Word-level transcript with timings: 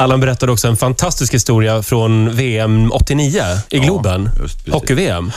Allan 0.00 0.20
berättade 0.20 0.52
också 0.52 0.68
en 0.68 0.76
fantastisk 0.76 1.34
historia 1.34 1.82
från 1.82 2.36
VM 2.36 2.92
89 2.92 3.42
i 3.70 3.78
Globen. 3.78 4.30
precis. 4.36 4.72
Hockey-VM. 4.72 5.32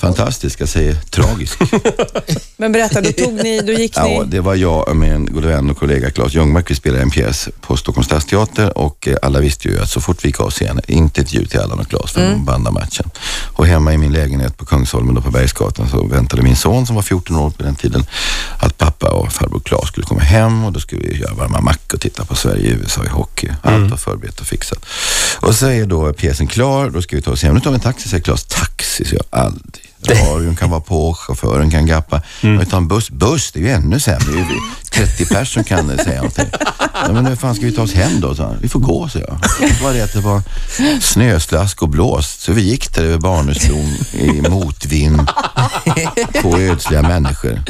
Fantastisk, 0.00 0.60
jag 0.60 0.68
säger 0.68 0.94
tragisk. 0.94 1.58
Men 2.56 2.72
berätta, 2.72 3.00
då, 3.00 3.12
tog 3.12 3.32
ni, 3.32 3.60
då 3.60 3.72
gick 3.72 3.92
Ja, 3.96 4.04
ni... 4.04 4.24
det 4.24 4.40
var 4.40 4.54
jag 4.54 4.88
och 4.88 4.96
min 4.96 5.26
gode 5.26 5.48
vän 5.48 5.70
och 5.70 5.76
kollega 5.78 6.10
Claes 6.10 6.34
Ljungmark. 6.34 6.70
Vi 6.70 6.74
spelade 6.74 7.02
en 7.02 7.10
pjäs 7.10 7.48
på 7.60 7.76
Stockholms 7.76 8.06
stadsteater 8.06 8.78
och 8.78 9.08
eh, 9.08 9.16
alla 9.22 9.40
visste 9.40 9.68
ju 9.68 9.80
att 9.80 9.90
så 9.90 10.00
fort 10.00 10.24
vi 10.24 10.28
gick 10.28 10.40
av 10.40 10.50
scenen, 10.50 10.80
inte 10.86 11.20
ett 11.20 11.32
ljud 11.32 11.50
till 11.50 11.60
Allan 11.60 11.78
och 11.78 11.88
Claes 11.88 12.12
för 12.12 12.30
de 12.30 12.44
bandade 12.44 12.74
matchen. 12.74 13.10
Och 13.52 13.66
hemma 13.66 13.92
i 13.94 13.98
min 13.98 14.12
lägenhet 14.12 14.56
på 14.56 14.64
Kungsholmen 14.64 15.14
då 15.14 15.20
på 15.20 15.30
Bergsgatan 15.30 15.88
så 15.88 16.06
väntade 16.06 16.42
min 16.42 16.56
son 16.56 16.86
som 16.86 16.96
var 16.96 17.02
14 17.02 17.36
år 17.36 17.50
på 17.50 17.62
den 17.62 17.74
tiden 17.74 18.06
att 18.58 18.78
pappa 18.78 19.10
och 19.10 19.32
farbror 19.32 19.60
Claes 19.60 19.88
skulle 19.88 20.06
komma 20.06 20.20
hem 20.20 20.64
och 20.64 20.72
då 20.72 20.80
skulle 20.80 21.02
vi 21.02 21.18
göra 21.20 21.34
varma 21.34 21.60
mackor 21.60 21.94
och 21.94 22.00
titta 22.00 22.24
på 22.24 22.34
Sverige-USA 22.34 23.04
i 23.04 23.08
hockey. 23.08 23.48
Allt 23.62 23.90
var 23.90 23.96
förberett 23.96 24.40
och 24.40 24.46
fixat. 24.46 24.78
Och 25.40 25.54
så 25.54 25.66
är 25.66 25.86
då 25.86 26.12
pjäsen 26.12 26.46
klar, 26.46 26.90
då 26.90 27.02
ska 27.02 27.16
vi 27.16 27.22
ta 27.22 27.30
oss 27.30 27.42
hem. 27.42 27.54
Nu 27.54 27.60
tar 27.60 27.70
vi 27.70 27.74
en 27.74 27.80
taxi, 27.80 28.08
säger 28.08 28.22
Claes. 28.22 28.44
Taxi, 28.98 29.16
så 29.16 29.16
jag 29.16 29.40
aldrig. 29.40 29.84
Radion 30.08 30.56
kan 30.56 30.70
vara 30.70 30.80
på, 30.80 31.14
chauffören 31.14 31.70
kan 31.70 31.86
gappa. 31.86 32.22
Mm. 32.42 32.58
Vi 32.58 32.66
tar 32.66 32.76
en 32.76 32.88
buss. 32.88 33.10
Buss, 33.10 33.52
det 33.52 33.60
är 33.60 33.62
ju 33.62 33.70
ännu 33.70 34.00
sämre. 34.00 34.32
Det 34.32 34.38
är 34.38 35.00
ju 35.00 35.06
30 35.06 35.24
personer 35.24 35.44
som 35.44 35.64
kan 35.64 35.98
säga 35.98 36.16
någonting. 36.16 36.46
Ja, 36.78 37.12
men 37.12 37.26
hur 37.26 37.36
fan 37.36 37.54
ska 37.54 37.66
vi 37.66 37.72
ta 37.72 37.82
oss 37.82 37.94
hem 37.94 38.20
då? 38.20 38.34
Så 38.34 38.56
vi 38.60 38.68
får 38.68 38.80
gå, 38.80 39.08
så 39.08 39.18
jag. 39.18 39.38
Det 39.60 39.82
var 39.82 39.92
det 39.92 40.02
att 40.02 40.12
det 40.12 40.20
var 40.20 40.42
snöslask 41.00 41.82
och 41.82 41.88
blåst. 41.88 42.40
Så 42.40 42.52
vi 42.52 42.62
gick 42.62 42.94
där 42.94 43.04
över 43.04 43.18
Barnhusbron 43.18 43.96
i 44.12 44.48
motvind. 44.50 45.30
Två 46.42 46.58
ödsliga 46.58 47.02
människor. 47.02 47.62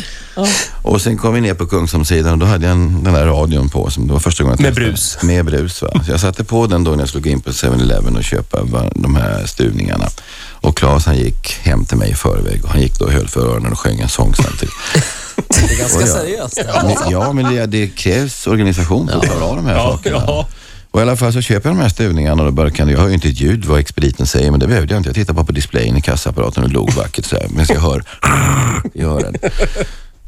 Och 0.83 1.01
sen 1.01 1.16
kom 1.16 1.34
vi 1.34 1.41
ner 1.41 1.55
på 1.55 1.66
Kungsholmssidan 1.66 2.33
och 2.33 2.38
då 2.38 2.46
hade 2.46 2.66
jag 2.66 2.73
en, 2.73 3.05
den 3.05 3.15
där 3.15 3.27
radion 3.27 3.69
på. 3.69 3.91
Som 3.91 4.06
det 4.06 4.12
var 4.12 4.20
första 4.20 4.42
gången 4.45 4.56
jag 4.59 4.65
Med 4.65 4.74
brus. 4.74 5.19
Med 5.23 5.45
brus, 5.45 5.83
va. 5.83 5.88
Så 6.06 6.10
jag 6.10 6.20
satte 6.20 6.45
på 6.45 6.66
den 6.66 6.84
då 6.84 6.91
när 6.91 6.98
jag 6.98 7.09
slog 7.09 7.27
in 7.27 7.41
på 7.41 7.51
7-Eleven 7.51 8.16
och 8.16 8.24
köpa 8.24 8.62
de 8.95 9.16
här 9.16 9.46
stuvningarna. 9.46 10.09
Och 10.52 10.76
Claes 10.76 11.07
han 11.07 11.16
gick 11.16 11.59
hem 11.63 11.85
till 11.85 11.96
mig 11.96 12.10
i 12.10 12.15
förväg 12.15 12.65
och 12.65 12.71
han 12.71 12.80
gick 12.80 12.98
då 12.98 13.04
och 13.04 13.13
höll 13.13 13.29
för 13.29 13.40
öronen 13.40 13.73
och 13.73 13.79
sjöng 13.79 14.01
en 14.01 14.09
sång 14.09 14.35
samtidigt. 14.35 14.74
Det 15.48 15.74
är 15.74 15.79
ganska 15.79 15.98
Oj, 15.98 16.04
ja. 16.07 16.15
seriöst. 16.48 16.60
Men, 16.85 17.13
ja, 17.13 17.32
men 17.32 17.54
det, 17.54 17.66
det 17.66 17.88
krävs 17.88 18.46
organisation 18.46 19.09
för 19.09 19.16
att 19.16 19.24
klara 19.24 19.45
av 19.45 19.57
de 19.57 19.66
här 19.66 19.74
Ja, 19.74 19.93
sakerna. 19.93 20.24
ja. 20.26 20.48
Och 20.91 21.01
i 21.01 21.02
alla 21.02 21.16
fall 21.16 21.32
så 21.32 21.41
köper 21.41 21.68
jag 21.68 21.76
de 21.76 21.82
här 21.82 21.88
stuvningarna 21.88 22.43
och 22.43 22.74
kan 22.74 22.88
jag 22.88 22.98
hör 22.98 23.09
ju 23.09 23.15
inte 23.15 23.29
ett 23.29 23.41
ljud 23.41 23.65
vad 23.65 23.80
expediten 23.80 24.26
säger, 24.26 24.51
men 24.51 24.60
det 24.60 24.66
behövde 24.66 24.95
jag 24.95 25.01
inte. 25.01 25.09
Jag 25.09 25.15
tittade 25.15 25.37
bara 25.37 25.46
på 25.46 25.52
displayen 25.52 25.96
i 25.96 26.01
kassaapparaten 26.01 26.65
och 26.65 26.70
log 26.70 26.93
vackert 26.93 27.24
så 27.24 27.37
här. 27.37 27.46
Men 27.51 27.66
jag 27.68 27.80
hör 27.80 28.04
i 28.95 29.02
öronen. 29.02 29.35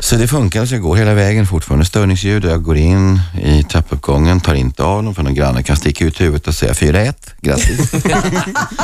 Så 0.00 0.16
det 0.16 0.28
funkar, 0.28 0.66
så 0.66 0.74
jag 0.74 0.82
går 0.82 0.96
hela 0.96 1.14
vägen 1.14 1.46
fortfarande 1.46 1.84
störningsljud 1.84 2.44
och 2.44 2.50
jag 2.50 2.62
går 2.62 2.76
in 2.76 3.20
i 3.42 3.62
trappuppgången, 3.62 4.40
tar 4.40 4.54
inte 4.54 4.82
av 4.82 5.02
dem 5.02 5.14
för 5.14 5.22
någon 5.22 5.34
granne 5.34 5.62
kan 5.62 5.76
sticka 5.76 6.04
ut 6.04 6.20
huvudet 6.20 6.46
och 6.46 6.54
säga 6.54 6.72
4-1, 6.72 7.14
grattis. 7.40 7.92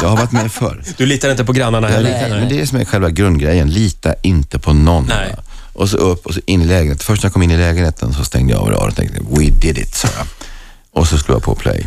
jag 0.03 0.09
har 0.09 0.17
varit 0.17 0.33
med 0.33 0.53
förr. 0.53 0.83
Du 0.97 1.07
litar 1.07 1.31
inte 1.31 1.45
på 1.45 1.53
grannarna 1.53 1.89
heller? 1.89 2.11
litar, 2.11 2.29
men 2.29 2.49
det 2.49 2.55
är 2.55 2.61
det 2.61 2.67
som 2.67 2.79
är 2.79 2.85
själva 2.85 3.11
grundgrejen. 3.11 3.71
Lita 3.71 4.15
inte 4.23 4.59
på 4.59 4.73
någon. 4.73 5.07
Nej. 5.07 5.35
Och 5.73 5.91
så 5.91 5.97
upp 5.97 6.27
och 6.27 6.35
så 6.35 6.41
in 6.47 6.63
i 6.63 6.65
lägenheten. 6.65 7.05
Först 7.05 7.23
när 7.23 7.27
jag 7.27 7.33
kom 7.33 7.43
in 7.43 7.51
i 7.51 7.57
lägenheten 7.57 8.15
så 8.15 8.25
stängde 8.25 8.53
jag 8.53 8.63
av 8.63 8.69
radion 8.69 8.89
och 8.89 8.97
tänkte 8.97 9.21
we 9.31 9.45
did 9.45 9.79
it, 9.79 9.95
sa 9.95 10.09
jag. 10.17 10.27
Och 10.91 11.09
så 11.09 11.19
slog 11.19 11.37
jag 11.37 11.43
på 11.43 11.55
play. 11.55 11.87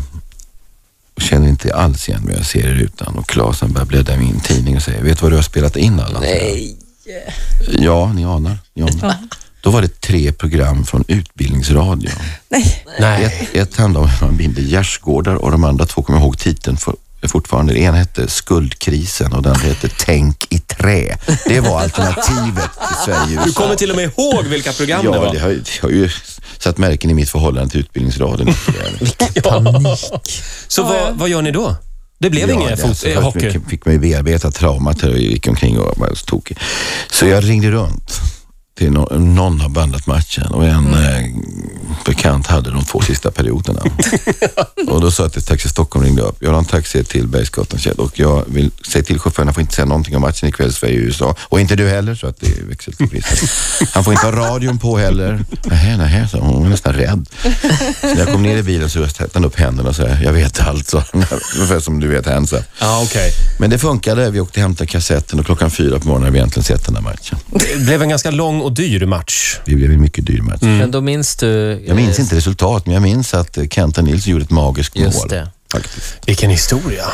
Och 1.15 1.21
känner 1.21 1.47
inte 1.47 1.75
alls 1.75 2.09
igen 2.09 2.21
vad 2.25 2.35
jag 2.35 2.45
ser 2.45 2.67
i 2.67 2.73
rutan. 2.73 3.15
Och 3.15 3.29
Claes 3.29 3.61
han 3.61 3.71
börjar 3.71 3.85
bläddra 3.85 4.13
i 4.13 4.17
min 4.17 4.39
tidning 4.39 4.75
och 4.75 4.81
säger, 4.81 5.03
vet 5.03 5.17
du 5.17 5.21
vad 5.21 5.31
du 5.31 5.35
har 5.35 5.43
spelat 5.43 5.75
in 5.75 5.99
Allan? 5.99 6.21
Nej. 6.21 6.77
Ja, 7.67 8.13
ni 8.13 8.23
anar. 8.25 8.57
Ni 8.73 8.81
anar. 8.81 9.15
Då 9.61 9.69
var 9.69 9.81
det 9.81 10.01
tre 10.01 10.31
program 10.31 10.85
från 10.85 11.03
Utbildningsradion. 11.07 12.11
Nej. 12.49 12.85
Nej. 12.99 13.23
Ett, 13.23 13.55
ett 13.55 13.77
handlade 13.77 14.05
om 14.05 14.11
hur 14.11 14.27
man 14.27 14.37
binder 14.37 14.61
gärdsgårdar 14.61 15.35
och 15.35 15.51
de 15.51 15.63
andra 15.63 15.85
två 15.85 16.01
kommer 16.01 16.19
jag 16.19 16.25
ihåg 16.25 16.37
titeln 16.37 16.77
för, 16.77 16.95
fortfarande. 17.27 17.73
En 17.77 17.93
hette 17.93 18.27
Skuldkrisen 18.27 19.33
och 19.33 19.43
den 19.43 19.55
hette 19.55 19.89
Tänk 19.99 20.53
i 20.53 20.59
trä. 20.59 21.17
Det 21.45 21.59
var 21.59 21.81
alternativet 21.81 22.69
till 22.87 22.95
Sverige 23.05 23.41
Du 23.45 23.53
kommer 23.53 23.75
till 23.75 23.89
och 23.89 23.95
med 23.95 24.05
ihåg 24.17 24.45
vilka 24.45 24.71
program 24.73 25.01
det 25.05 25.11
Ja, 25.11 25.19
var. 25.21 25.33
det 25.33 25.39
har, 25.39 25.49
det 25.49 25.79
har 25.81 25.89
ju 25.89 26.09
satt 26.59 26.77
märken 26.77 27.09
i 27.09 27.13
mitt 27.13 27.29
förhållande 27.29 27.69
till 27.71 27.79
Utbildningsradion. 27.79 28.47
Panik. 29.43 30.11
Så 30.67 30.83
vad, 30.83 31.15
vad 31.17 31.29
gör 31.29 31.41
ni 31.41 31.51
då? 31.51 31.75
Det 32.19 32.29
blev 32.29 32.49
Ja, 32.49 32.55
ingen 32.55 32.69
det 32.69 32.77
fot- 32.77 32.87
alltså, 32.89 33.19
hockey? 33.21 33.51
Fick, 33.51 33.69
fick 33.69 33.85
ju 33.87 33.99
bearbeta 33.99 34.51
traumat 34.51 35.01
här 35.01 35.11
och 35.11 35.17
gick 35.19 35.47
omkring 35.47 35.79
och 35.79 35.97
var 35.97 36.13
så 36.15 36.25
tokig. 36.25 36.57
Så 37.11 37.25
jag 37.25 37.49
ringde 37.49 37.71
runt 37.71 38.11
till 38.77 38.91
no 38.91 39.07
någon 39.17 39.59
har 39.61 39.69
bandat 39.69 40.07
matchen 40.07 40.47
och 40.51 40.65
en 40.65 40.93
eh, 40.93 41.25
bekant 42.05 42.47
hade 42.47 42.71
de 42.71 42.85
två 42.85 43.01
sista 43.01 43.31
perioderna. 43.31 43.81
och 44.87 45.01
då 45.01 45.11
sa 45.11 45.23
jag 45.23 45.33
till 45.33 45.43
Taxi 45.43 45.69
Stockholm 45.69 46.05
ringde 46.05 46.21
upp. 46.21 46.37
Jag 46.39 46.51
har 46.51 46.57
en 46.57 46.65
taxi 46.65 47.03
till 47.03 47.27
Bergsgatan 47.27 47.79
och 47.97 48.19
jag 48.19 48.43
vill 48.47 48.71
säga 48.87 49.03
till 49.03 49.19
chauffören, 49.19 49.47
han 49.47 49.53
får 49.53 49.61
inte 49.61 49.75
säga 49.75 49.85
någonting 49.85 50.15
om 50.15 50.21
matchen 50.21 50.49
ikväll 50.49 50.73
Sverige 50.73 50.99
och 50.99 51.05
USA. 51.05 51.35
Och 51.41 51.59
inte 51.59 51.75
du 51.75 51.89
heller 51.89 52.15
så 52.15 52.27
att 52.27 52.39
det 52.39 52.47
är 52.47 52.63
växelpris. 52.63 53.25
Han 53.93 54.03
får 54.03 54.13
inte 54.13 54.25
ha 54.25 54.31
radion 54.31 54.79
på 54.79 54.97
heller. 54.97 55.45
Nähä, 55.65 55.97
nähä, 55.97 56.27
så 56.27 56.39
hon 56.39 56.63
var 56.63 56.69
nästan 56.69 56.93
rädd. 56.93 57.25
Så 58.01 58.07
när 58.07 58.19
jag 58.19 58.27
kom 58.27 58.43
ner 58.43 58.57
i 58.57 58.63
bilen 58.63 58.89
så 58.89 58.99
räckte 58.99 59.29
han 59.33 59.45
upp 59.45 59.59
händerna 59.59 59.89
och 59.89 59.95
sa, 59.95 60.07
jag 60.07 60.33
vet 60.33 60.59
allt. 60.59 60.87
Så, 60.87 61.03
ungefär 61.55 61.79
som 61.79 61.99
du 61.99 62.07
vet 62.07 62.25
Hansa. 62.25 62.63
Ja, 62.79 63.01
okej. 63.03 63.31
Men 63.59 63.69
det 63.69 63.77
funkade. 63.77 64.31
Vi 64.31 64.39
åkte 64.39 64.59
och 64.59 64.61
hämtade 64.61 64.87
kassetten 64.87 65.39
och 65.39 65.45
klockan 65.45 65.71
fyra 65.71 65.99
på 65.99 66.07
morgonen 66.07 66.23
hade 66.23 66.33
vi 66.33 66.39
egentligen 66.39 66.63
sett 66.63 66.85
den 66.85 66.95
här 66.95 67.01
matchen. 67.01 67.37
Det 67.45 67.79
blev 67.85 68.01
en 68.01 68.09
ganska 68.09 68.31
lång 68.31 68.61
och 68.61 68.71
dyr 68.71 69.05
match. 69.05 69.59
Det 69.65 69.75
blev 69.75 69.91
en 69.91 70.01
mycket 70.01 70.25
dyr 70.25 70.41
match. 70.41 70.61
Men 70.61 70.91
då 70.91 71.01
minns 71.01 71.35
du... 71.35 71.85
Jag 71.89 71.95
minns 71.95 72.19
inte 72.19 72.35
resultat, 72.35 72.85
men 72.85 72.93
jag 72.93 73.03
minns 73.03 73.33
att 73.33 73.57
Kenta 73.71 74.01
Nilsson 74.01 74.31
gjorde 74.31 74.43
ett 74.43 74.49
magiskt 74.51 74.95
Just 74.95 75.17
mål. 75.19 75.27
det. 75.27 75.49
Faktiskt. 75.71 76.17
Vilken 76.25 76.49
historia. 76.49 77.05